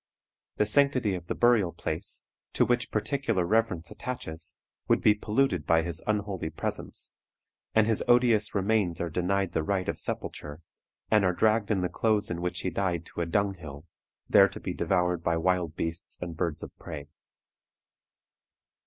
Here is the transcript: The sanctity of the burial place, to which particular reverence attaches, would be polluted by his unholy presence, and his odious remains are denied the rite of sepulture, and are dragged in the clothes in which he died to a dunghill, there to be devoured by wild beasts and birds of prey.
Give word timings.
The 0.55 0.65
sanctity 0.65 1.13
of 1.13 1.27
the 1.27 1.35
burial 1.35 1.73
place, 1.73 2.25
to 2.53 2.65
which 2.65 2.89
particular 2.89 3.45
reverence 3.45 3.91
attaches, 3.91 4.57
would 4.87 4.99
be 4.99 5.13
polluted 5.13 5.67
by 5.67 5.83
his 5.83 6.01
unholy 6.07 6.49
presence, 6.49 7.13
and 7.75 7.85
his 7.85 8.03
odious 8.07 8.55
remains 8.55 8.99
are 8.99 9.11
denied 9.11 9.51
the 9.51 9.61
rite 9.61 9.87
of 9.87 9.99
sepulture, 9.99 10.63
and 11.11 11.23
are 11.23 11.33
dragged 11.33 11.69
in 11.69 11.81
the 11.81 11.87
clothes 11.87 12.31
in 12.31 12.41
which 12.41 12.61
he 12.61 12.71
died 12.71 13.05
to 13.13 13.21
a 13.21 13.27
dunghill, 13.27 13.85
there 14.27 14.49
to 14.49 14.59
be 14.59 14.73
devoured 14.73 15.21
by 15.21 15.37
wild 15.37 15.75
beasts 15.75 16.17
and 16.19 16.35
birds 16.35 16.63
of 16.63 16.75
prey. 16.79 17.07